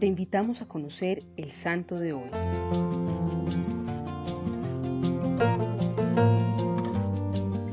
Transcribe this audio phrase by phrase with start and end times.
[0.00, 2.30] te invitamos a conocer el santo de hoy.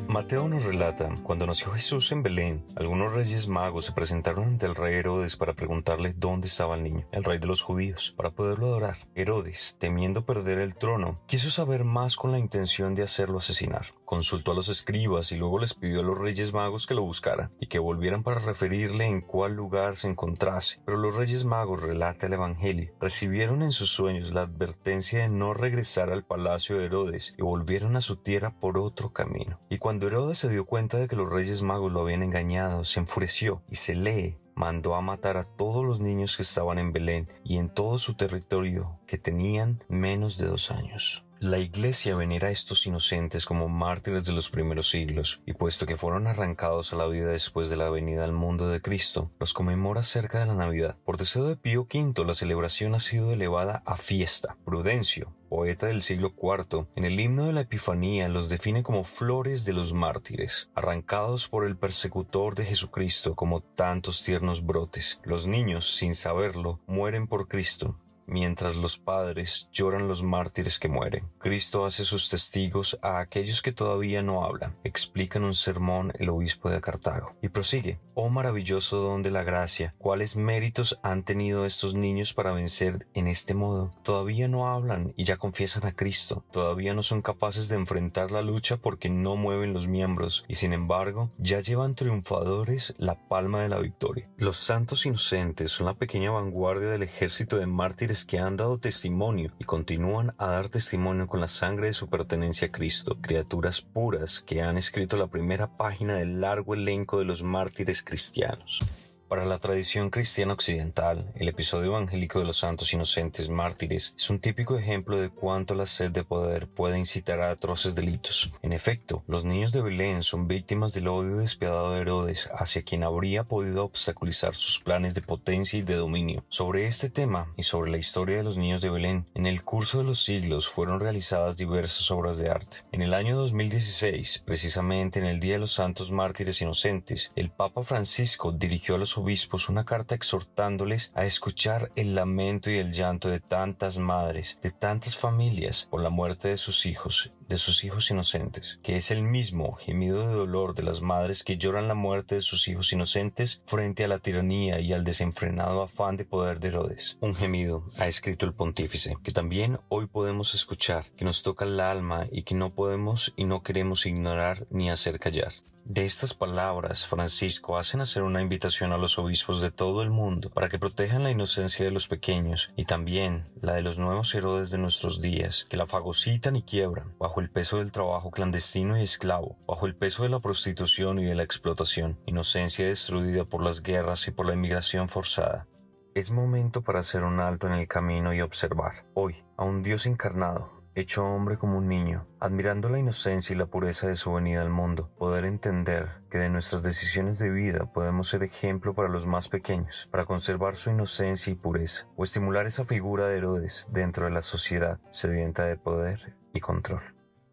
[0.09, 4.75] Mateo nos relata, cuando nació Jesús en Belén, algunos reyes magos se presentaron ante el
[4.75, 8.65] rey Herodes para preguntarle dónde estaba el niño, el rey de los judíos, para poderlo
[8.65, 8.97] adorar.
[9.15, 13.93] Herodes, temiendo perder el trono, quiso saber más con la intención de hacerlo asesinar.
[14.07, 17.51] Consultó a los escribas y luego les pidió a los reyes magos que lo buscaran
[17.59, 20.79] y que volvieran para referirle en cuál lugar se encontrase.
[20.85, 25.53] Pero los reyes magos, relata el Evangelio, recibieron en sus sueños la advertencia de no
[25.53, 29.59] regresar al palacio de Herodes y volvieron a su tierra por otro camino.
[29.69, 33.01] Y cuando Herodes se dio cuenta de que los reyes magos lo habían engañado, se
[33.01, 37.27] enfureció y se lee mandó a matar a todos los niños que estaban en Belén
[37.43, 41.26] y en todo su territorio que tenían menos de dos años.
[41.39, 45.95] La Iglesia venera a estos inocentes como mártires de los primeros siglos, y puesto que
[45.95, 50.01] fueron arrancados a la vida después de la venida al mundo de Cristo, los conmemora
[50.01, 50.97] cerca de la Navidad.
[51.05, 54.57] Por deseo de Pío V, la celebración ha sido elevada a fiesta.
[54.65, 59.63] Prudencio, poeta del siglo IV, en el himno de la Epifanía los define como flores
[59.63, 65.19] de los mártires, arrancados por el persecutor de Jesucristo como tantos tiernos brotes.
[65.23, 71.27] Los niños, sin saberlo, mueren por Cristo, mientras los padres lloran los mártires que mueren.
[71.39, 76.29] Cristo hace sus testigos a aquellos que todavía no hablan, explica en un sermón el
[76.29, 77.35] obispo de Cartago.
[77.41, 82.51] Y prosigue, oh maravilloso don de la gracia, cuáles méritos han tenido estos niños para
[82.51, 83.91] vencer en este modo.
[84.03, 88.41] Todavía no hablan y ya confiesan a Cristo, todavía no son capaces de enfrentar la
[88.41, 93.69] lucha porque no mueven los miembros y sin embargo ya llevan triunfadores la palma de
[93.69, 94.29] la victoria.
[94.37, 99.51] Los santos inocentes son la pequeña vanguardia del ejército de mártires que han dado testimonio
[99.59, 104.41] y continúan a dar testimonio con la sangre de su pertenencia a Cristo, criaturas puras
[104.41, 108.83] que han escrito la primera página del largo elenco de los mártires cristianos.
[109.27, 114.39] Para la tradición cristiana occidental, el episodio evangélico de los santos inocentes mártires es un
[114.39, 118.53] típico ejemplo de cuánto la sed de poder puede incitar a atroces delitos.
[118.61, 123.03] En efecto, los niños de Belén son víctimas del odio despiadado de Herodes hacia quien
[123.03, 126.45] habría podido obstaculizar sus planes de potencia y de dominio.
[126.47, 129.97] Sobre este tema y sobre la historia de los niños de Belén, en el curso
[129.97, 132.77] de los siglos fueron realizadas diversas obras de arte.
[132.93, 137.83] En el año 2016, precisamente en el Día de los Santos Mártires Inocentes, el Papa
[137.83, 143.29] Francisco dirigió a los obispos una carta exhortándoles a escuchar el lamento y el llanto
[143.29, 148.09] de tantas madres, de tantas familias por la muerte de sus hijos, de sus hijos
[148.11, 152.35] inocentes, que es el mismo gemido de dolor de las madres que lloran la muerte
[152.35, 156.69] de sus hijos inocentes frente a la tiranía y al desenfrenado afán de poder de
[156.69, 157.17] Herodes.
[157.21, 161.79] Un gemido, ha escrito el pontífice, que también hoy podemos escuchar, que nos toca el
[161.79, 165.53] alma y que no podemos y no queremos ignorar ni hacer callar.
[165.89, 170.49] De estas palabras, Francisco hacen hacer una invitación a los obispos de todo el mundo
[170.49, 174.69] para que protejan la inocencia de los pequeños y también la de los nuevos Herodes
[174.69, 179.03] de nuestros días, que la fagocitan y quiebran bajo el peso del trabajo clandestino y
[179.03, 183.81] esclavo, bajo el peso de la prostitución y de la explotación, inocencia destruida por las
[183.81, 185.67] guerras y por la inmigración forzada.
[186.15, 190.05] Es momento para hacer un alto en el camino y observar, hoy, a un Dios
[190.05, 194.63] encarnado, hecho hombre como un niño, admirando la inocencia y la pureza de su venida
[194.63, 199.27] al mundo, poder entender que de nuestras decisiones de vida podemos ser ejemplo para los
[199.27, 204.25] más pequeños, para conservar su inocencia y pureza, o estimular esa figura de Herodes dentro
[204.25, 207.01] de la sociedad sedienta de poder y control.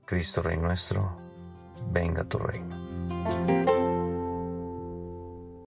[0.07, 1.19] Cristo Rey nuestro,
[1.93, 3.94] venga tu reino.